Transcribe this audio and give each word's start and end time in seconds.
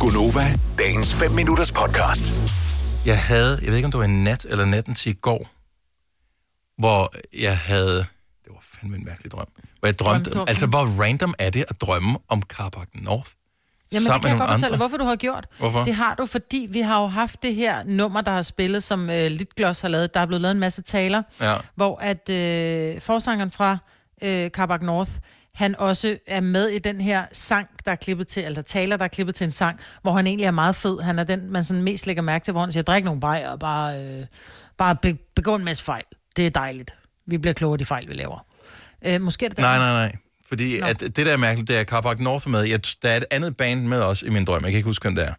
Gunova, 0.00 0.46
dagens 0.78 1.14
5 1.14 1.30
minutters 1.30 1.72
podcast. 1.72 2.32
Jeg 3.06 3.22
havde, 3.22 3.58
jeg 3.62 3.68
ved 3.68 3.76
ikke 3.76 3.86
om 3.86 3.90
det 3.92 3.98
var 3.98 4.04
en 4.04 4.24
nat 4.24 4.46
eller 4.48 4.64
natten 4.64 4.94
til 4.94 5.10
i 5.10 5.14
går, 5.14 5.46
hvor 6.80 7.12
jeg 7.42 7.58
havde, 7.58 7.96
det 8.44 8.48
var 8.48 8.58
fandme 8.62 8.96
en 8.96 9.04
mærkelig 9.04 9.32
drøm, 9.32 9.46
hvor 9.78 9.86
jeg 9.88 9.98
drømte, 9.98 10.30
Drømte 10.30 10.50
altså 10.50 10.66
hvor 10.66 11.02
random 11.02 11.34
er 11.38 11.50
det 11.50 11.64
at 11.68 11.80
drømme 11.80 12.18
om 12.28 12.42
Carpark 12.42 12.88
North? 12.94 13.30
Jamen, 13.92 14.00
det 14.00 14.02
sammen 14.02 14.20
kan 14.20 14.30
jeg 14.30 14.38
godt 14.38 14.50
fortælle 14.50 14.76
hvorfor 14.76 14.96
du 14.96 15.04
har 15.04 15.16
gjort. 15.16 15.46
Hvorfor? 15.58 15.84
Det 15.84 15.94
har 15.94 16.14
du, 16.14 16.26
fordi 16.26 16.66
vi 16.70 16.80
har 16.80 17.00
jo 17.00 17.06
haft 17.06 17.42
det 17.42 17.54
her 17.54 17.84
nummer, 17.84 18.20
der 18.20 18.32
har 18.32 18.42
spillet, 18.42 18.82
som 18.82 19.10
øh, 19.10 19.26
Litgloss 19.30 19.80
har 19.80 19.88
lavet. 19.88 20.14
Der 20.14 20.20
er 20.20 20.26
blevet 20.26 20.42
lavet 20.42 20.52
en 20.54 20.60
masse 20.60 20.82
taler, 20.82 21.22
Ja. 21.40 21.54
hvor 21.74 21.98
at 22.02 22.28
øh, 22.30 23.00
forsangeren 23.00 23.50
fra 23.50 23.78
øh, 24.22 24.50
Carbac 24.50 24.80
North, 24.82 25.10
han 25.58 25.74
også 25.78 26.18
er 26.26 26.40
med 26.40 26.68
i 26.68 26.78
den 26.78 27.00
her 27.00 27.24
sang, 27.32 27.68
der 27.84 27.92
er 27.92 27.96
klippet 27.96 28.28
til, 28.28 28.44
eller 28.44 28.62
taler, 28.62 28.96
der 28.96 29.04
er 29.04 29.08
klippet 29.08 29.34
til 29.34 29.44
en 29.44 29.50
sang, 29.50 29.80
hvor 30.02 30.12
han 30.12 30.26
egentlig 30.26 30.44
er 30.44 30.50
meget 30.50 30.76
fed. 30.76 31.00
Han 31.00 31.18
er 31.18 31.24
den, 31.24 31.52
man 31.52 31.64
sådan 31.64 31.82
mest 31.82 32.06
lægger 32.06 32.22
mærke 32.22 32.44
til, 32.44 32.52
hvor 32.52 32.60
han 32.60 32.72
siger, 32.72 32.82
drik 32.82 33.04
nogle 33.04 33.20
bajer 33.20 33.48
og 33.48 33.58
bare, 33.58 34.04
øh, 34.04 34.26
bare 34.78 34.96
be, 34.96 35.18
begå 35.36 35.54
en 35.54 35.64
masse 35.64 35.84
fejl. 35.84 36.02
Det 36.36 36.46
er 36.46 36.50
dejligt. 36.50 36.94
Vi 37.26 37.38
bliver 37.38 37.54
klogere 37.54 37.74
af 37.74 37.78
de 37.78 37.84
fejl, 37.84 38.08
vi 38.08 38.14
laver. 38.14 38.46
Øh, 39.06 39.20
måske 39.20 39.44
er 39.44 39.48
det 39.48 39.56
den. 39.56 39.64
Nej, 39.64 39.78
nej, 39.78 39.92
nej. 39.92 40.16
Fordi 40.48 40.80
Nå. 40.80 40.86
at 40.86 41.00
det, 41.00 41.16
der 41.16 41.32
er 41.32 41.36
mærkeligt, 41.36 41.68
det 41.68 41.76
er 41.76 41.80
at 41.80 41.88
Carpark 41.88 42.20
North 42.20 42.46
er 42.46 42.50
med. 42.50 42.62
Jeg, 42.62 42.80
der 43.02 43.08
er 43.08 43.16
et 43.16 43.24
andet 43.30 43.56
band 43.56 43.80
med 43.80 44.02
os 44.02 44.22
i 44.22 44.30
min 44.30 44.44
drøm. 44.44 44.62
Jeg 44.62 44.70
kan 44.70 44.76
ikke 44.76 44.86
huske, 44.86 45.02
hvem 45.02 45.14
det 45.14 45.24
er. 45.24 45.32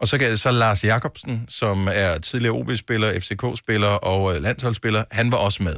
Og 0.00 0.08
så, 0.08 0.18
kan, 0.18 0.38
så 0.38 0.50
Lars 0.50 0.84
Jakobsen, 0.84 1.46
som 1.48 1.88
er 1.92 2.18
tidligere 2.18 2.54
OB-spiller, 2.54 3.20
FCK-spiller 3.20 3.88
og 3.88 4.36
øh, 4.36 4.42
landsholdsspiller, 4.42 5.04
han 5.10 5.32
var 5.32 5.38
også 5.38 5.62
med. 5.62 5.74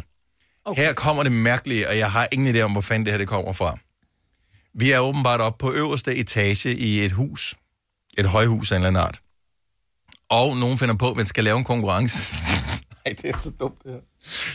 Okay. 0.64 0.82
Her 0.82 0.92
kommer 0.92 1.23
det 1.23 1.32
mærkelige, 1.32 1.88
og 1.88 1.98
jeg 1.98 2.10
har 2.10 2.28
ingen 2.32 2.56
idé 2.56 2.60
om, 2.60 2.73
hvor 2.73 2.80
fanden 2.80 3.04
det 3.06 3.12
her 3.12 3.18
det 3.18 3.28
kommer 3.28 3.52
fra. 3.52 3.78
Vi 4.74 4.90
er 4.90 4.98
åbenbart 4.98 5.40
oppe 5.40 5.59
på 5.59 5.73
øverste 5.73 6.16
etage 6.16 6.74
i 6.74 7.04
et 7.04 7.12
hus. 7.12 7.54
Et 8.18 8.27
højhus 8.27 8.73
af 8.73 8.77
en 8.77 8.82
eller 8.84 8.88
anden 8.88 9.02
art. 9.02 9.20
Og 10.28 10.56
nogen 10.56 10.78
finder 10.78 10.95
på, 10.95 11.10
at 11.10 11.16
man 11.16 11.27
skal 11.27 11.45
lave 11.45 11.59
en 11.59 11.65
konkurrence. 11.65 12.34
Nej, 13.04 13.15
det 13.23 13.30
er 13.30 13.38
så 13.43 13.51
dumt, 13.60 13.82
det 13.84 13.93
her. 13.93 14.01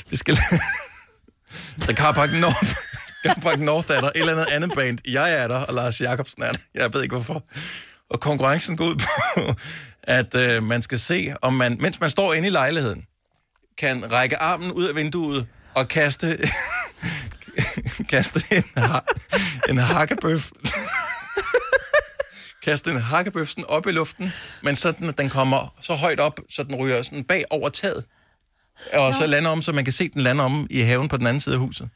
Vi 0.10 0.16
skal 0.16 0.38
Så 1.86 1.94
Carpark 1.94 2.32
North, 2.32 2.76
Carpark 3.26 3.60
North 3.60 3.92
er 3.92 4.02
der, 4.02 4.08
et 4.08 4.12
eller 4.16 4.32
andet 4.32 4.46
andet 4.52 4.72
band. 4.76 4.98
Jeg 5.08 5.34
er 5.44 5.48
der, 5.48 5.58
og 5.58 5.74
Lars 5.74 6.02
Jakobsen 6.02 6.44
er 6.44 6.52
der. 6.52 6.60
Jeg 6.76 6.94
ved 6.94 7.04
ikke 7.04 7.16
hvorfor. 7.16 7.44
Og 8.10 8.20
konkurrencen 8.20 8.78
går 8.78 8.86
ud 8.86 8.96
på, 8.96 9.54
at 10.04 10.36
øh, 10.36 10.64
man 10.64 10.82
skal 10.82 11.00
se, 11.00 11.34
om 11.42 11.54
man, 11.54 11.78
mens 11.80 12.00
man 12.00 12.10
står 12.10 12.34
inde 12.34 12.48
i 12.48 12.52
lejligheden, 12.52 13.06
kan 13.78 14.12
række 14.12 14.38
armen 14.38 14.72
ud 14.72 14.84
af 14.84 14.96
vinduet 14.96 15.48
og 15.74 15.88
kaste, 15.88 16.38
kaste 18.10 18.44
en, 18.52 18.64
ha- 18.78 19.00
en 19.70 19.78
hakkebøf. 19.78 20.52
kaste 22.66 22.92
en 22.92 23.02
hakkebøf 23.02 23.48
sådan 23.48 23.66
op 23.66 23.88
i 23.88 23.92
luften, 23.92 24.34
men 24.64 24.76
sådan, 24.76 25.10
at 25.10 25.18
den 25.18 25.30
kommer 25.30 25.76
så 25.82 25.94
højt 25.94 26.20
op, 26.20 26.40
så 26.50 26.64
den 26.64 26.76
ryger 26.76 27.02
sådan 27.02 27.24
bag 27.24 27.44
over 27.50 27.70
taget. 27.70 28.06
Og 28.94 29.14
så 29.14 29.28
lander 29.28 29.50
om, 29.50 29.62
så 29.62 29.72
man 29.72 29.84
kan 29.84 29.94
se 29.94 30.10
den 30.10 30.22
lande 30.22 30.44
om 30.44 30.68
i 30.70 30.80
haven 30.80 31.08
på 31.08 31.18
den 31.18 31.28
anden 31.28 31.42
side 31.42 31.56
af 31.56 31.60
huset. 31.62 31.90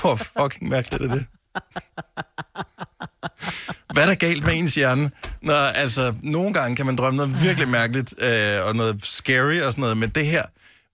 Hvor 0.00 0.14
fucking 0.16 0.68
mærkeligt 0.70 1.02
er 1.02 1.14
det? 1.14 1.26
Hvad 3.92 4.02
er 4.02 4.06
der 4.06 4.14
galt 4.14 4.44
med 4.44 4.54
ens 4.54 4.74
hjerne? 4.74 5.10
Når, 5.42 5.54
altså, 5.54 6.14
nogle 6.22 6.54
gange 6.54 6.76
kan 6.76 6.86
man 6.86 6.96
drømme 6.96 7.16
noget 7.16 7.42
virkelig 7.42 7.68
mærkeligt, 7.68 8.14
øh, 8.18 8.66
og 8.66 8.76
noget 8.76 9.04
scary 9.06 9.60
og 9.60 9.72
sådan 9.72 9.80
noget, 9.80 9.96
men 9.96 10.08
det 10.08 10.26
her, 10.26 10.42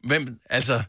hvem, 0.04 0.38
altså, 0.50 0.82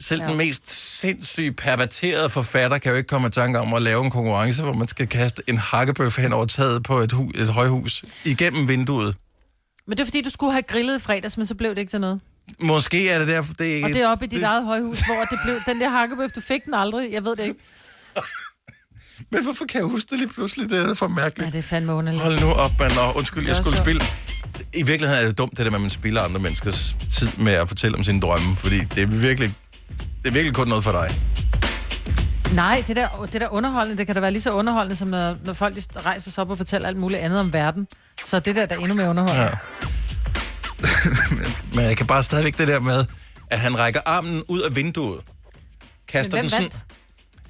selv 0.00 0.22
ja. 0.22 0.28
den 0.28 0.36
mest 0.36 0.70
sindssyge 1.00 1.52
perverterede 1.52 2.30
forfatter 2.30 2.78
kan 2.78 2.90
jo 2.90 2.96
ikke 2.96 3.06
komme 3.08 3.28
i 3.28 3.30
tanke 3.30 3.58
om 3.60 3.74
at 3.74 3.82
lave 3.82 4.04
en 4.04 4.10
konkurrence, 4.10 4.62
hvor 4.62 4.72
man 4.72 4.88
skal 4.88 5.06
kaste 5.06 5.42
en 5.46 5.58
hakkebøf 5.58 6.16
hen 6.18 6.32
over 6.32 6.44
taget 6.46 6.82
på 6.82 6.96
et, 6.98 7.12
hu- 7.12 7.32
et 7.34 7.48
højhus 7.48 8.04
igennem 8.24 8.68
vinduet. 8.68 9.16
Men 9.86 9.96
det 9.96 10.02
er 10.02 10.06
fordi, 10.06 10.22
du 10.22 10.30
skulle 10.30 10.52
have 10.52 10.62
grillet 10.62 10.96
i 10.96 11.02
fredags, 11.02 11.36
men 11.36 11.46
så 11.46 11.54
blev 11.54 11.70
det 11.70 11.78
ikke 11.78 11.90
til 11.90 12.00
noget. 12.00 12.20
Måske 12.60 13.08
er 13.10 13.18
det 13.18 13.28
derfor, 13.28 13.54
det 13.54 13.70
er 13.70 13.74
ikke... 13.74 13.86
Og 13.86 13.90
det 13.94 14.02
er 14.02 14.08
oppe 14.08 14.24
i 14.24 14.28
dit 14.28 14.42
eget 14.42 14.64
højhus, 14.64 14.98
hvor 14.98 15.14
det 15.30 15.38
blev, 15.44 15.56
den 15.74 15.80
der 15.80 15.88
hakkebøf, 15.88 16.30
du 16.30 16.40
fik 16.40 16.64
den 16.64 16.74
aldrig. 16.74 17.12
Jeg 17.12 17.24
ved 17.24 17.36
det 17.36 17.42
ikke. 17.44 17.60
Men 19.32 19.42
hvorfor 19.44 19.64
kan 19.64 19.80
jeg 19.80 19.88
huske 19.88 20.10
det 20.10 20.18
lige 20.18 20.28
pludselig? 20.28 20.70
Det 20.70 20.78
er 20.90 20.94
for 20.94 21.08
mærkeligt. 21.08 21.46
Ja, 21.46 21.52
det 21.52 21.64
er 21.64 21.68
fandme 21.68 21.92
underligt. 21.94 22.22
Hold 22.22 22.40
nu 22.40 22.46
op, 22.46 22.70
mand. 22.80 22.92
Og 22.92 23.16
undskyld, 23.16 23.42
jeg 23.46 23.56
Det 23.56 23.64
skulle 23.64 23.78
spille. 23.78 24.02
I 24.74 24.82
virkeligheden 24.82 25.22
er 25.22 25.26
det 25.28 25.38
dumt, 25.38 25.50
det 25.50 25.58
der 25.58 25.70
med, 25.70 25.74
at 25.74 25.80
man 25.80 25.90
spiller 25.90 26.22
andre 26.22 26.40
menneskers 26.40 26.96
tid 27.12 27.28
med 27.38 27.52
at 27.52 27.68
fortælle 27.68 27.96
om 27.98 28.04
sine 28.04 28.20
drømme, 28.20 28.56
fordi 28.56 28.78
det 28.94 29.02
er 29.02 29.06
virkelig, 29.06 29.54
det 30.22 30.28
er 30.28 30.32
virkelig 30.32 30.54
kun 30.54 30.68
noget 30.68 30.84
for 30.84 30.92
dig. 30.92 31.20
Nej, 32.54 32.84
det 32.86 32.96
der, 32.96 33.28
det 33.32 33.40
der 33.40 33.48
underholdende, 33.48 33.98
det 33.98 34.06
kan 34.06 34.14
da 34.14 34.20
være 34.20 34.30
lige 34.30 34.42
så 34.42 34.52
underholdende, 34.52 34.96
som 34.96 35.08
når, 35.08 35.36
når 35.44 35.52
folk 35.52 35.76
rejser 35.96 36.30
sig 36.30 36.42
op 36.42 36.50
og 36.50 36.56
fortæller 36.56 36.88
alt 36.88 36.96
muligt 36.96 37.20
andet 37.20 37.40
om 37.40 37.52
verden. 37.52 37.88
Så 38.26 38.40
det 38.40 38.56
der, 38.56 38.66
der 38.66 38.74
er 38.74 38.78
endnu 38.78 38.94
mere 38.94 39.08
underholdende. 39.10 39.42
Ja. 39.42 39.50
Men 41.74 41.84
jeg 41.84 41.96
kan 41.96 42.06
bare 42.06 42.22
stadigvæk 42.22 42.58
det 42.58 42.68
der 42.68 42.80
med, 42.80 43.04
at 43.50 43.58
han 43.58 43.78
rækker 43.78 44.00
armen 44.06 44.44
ud 44.48 44.60
af 44.60 44.76
vinduet. 44.76 45.20
Kaster 46.08 46.40
den 46.40 46.50
sådan... 46.50 46.62
vandt? 46.62 46.80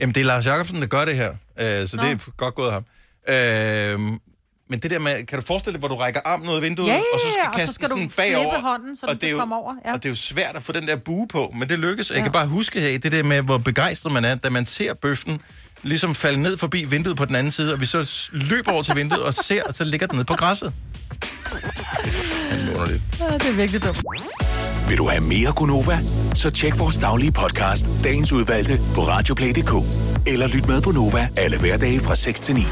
Jamen, 0.00 0.14
det 0.14 0.20
er 0.20 0.24
Lars 0.24 0.46
Jacobsen, 0.46 0.80
der 0.80 0.86
gør 0.86 1.04
det 1.04 1.16
her. 1.16 1.30
Øh, 1.30 1.88
så 1.88 1.96
Nå. 1.96 2.02
det 2.02 2.10
er 2.10 2.30
godt 2.36 2.54
gået 2.54 2.68
af 2.68 2.72
ham. 2.72 2.84
Øh, 3.28 4.18
men 4.68 4.78
det 4.80 4.90
der 4.90 4.98
med, 4.98 5.26
kan 5.26 5.38
du 5.38 5.44
forestille 5.44 5.72
dig, 5.72 5.78
hvor 5.78 5.88
du 5.88 5.94
rækker 5.94 6.20
armen 6.24 6.48
ud 6.48 6.54
af 6.56 6.62
vinduet, 6.62 6.88
Ja, 6.88 6.92
ja, 6.94 6.98
og 7.14 7.20
så 7.20 7.26
skal 7.30 7.40
ja, 7.44 7.48
og 7.48 7.54
så 7.54 7.58
kaste 7.60 7.74
skal 7.74 7.88
den 7.88 8.08
du 8.08 8.12
bagover. 8.16 8.60
hånden, 8.60 8.96
så 8.96 9.06
og 9.06 9.12
den 9.12 9.18
det 9.20 9.24
er 9.24 9.28
kan 9.28 9.32
jo- 9.32 9.38
komme 9.38 9.54
over, 9.56 9.74
ja. 9.86 9.92
Og 9.92 10.02
det 10.02 10.08
er 10.08 10.10
jo 10.10 10.16
svært 10.16 10.56
at 10.56 10.62
få 10.62 10.72
den 10.72 10.86
der 10.86 10.96
bue 10.96 11.28
på, 11.28 11.54
men 11.58 11.68
det 11.68 11.78
lykkes. 11.78 12.10
Jeg 12.10 12.22
kan 12.22 12.32
bare 12.32 12.46
huske 12.46 12.80
her, 12.80 12.98
det 12.98 13.12
der 13.12 13.22
med, 13.22 13.42
hvor 13.42 13.58
begejstret 13.58 14.12
man 14.12 14.24
er, 14.24 14.34
da 14.34 14.50
man 14.50 14.66
ser 14.66 14.94
bøffen 14.94 15.40
ligesom 15.82 16.14
falde 16.14 16.42
ned 16.42 16.58
forbi 16.58 16.84
vinduet 16.84 17.16
på 17.16 17.24
den 17.24 17.34
anden 17.34 17.50
side, 17.50 17.72
og 17.72 17.80
vi 17.80 17.86
så 17.86 18.28
løber 18.32 18.72
over 18.72 18.82
til 18.82 18.96
vinduet 18.96 19.22
og 19.22 19.34
ser, 19.34 19.62
og 19.62 19.74
så 19.74 19.84
ligger 19.84 20.06
den 20.06 20.14
nede 20.16 20.24
på 20.24 20.34
græsset. 20.34 20.72
Det 21.52 21.62
er. 22.76 22.86
Ja, 23.20 23.34
det 23.34 23.48
er 23.48 23.52
virkelig 23.52 23.84
dumt. 23.84 24.02
Vil 24.88 24.98
du 24.98 25.08
have 25.08 25.20
mere 25.20 25.52
Gunova? 25.52 25.98
Så 26.34 26.50
tjek 26.50 26.78
vores 26.78 26.96
daglige 26.96 27.32
podcast, 27.32 27.86
dagens 28.04 28.32
udvalgte, 28.32 28.80
på 28.94 29.00
radioplay.dk. 29.08 29.72
Eller 30.26 30.46
lyt 30.48 30.66
med 30.66 30.80
på 30.82 30.90
Nova 30.90 31.28
alle 31.36 31.58
hverdage 31.58 32.00
fra 32.00 32.16
6 32.16 32.40
til 32.40 32.54
9. 32.54 32.62